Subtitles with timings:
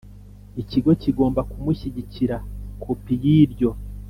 [0.61, 2.37] Ikigo kigomba kumushyikiriza
[2.83, 3.69] kopi y iryo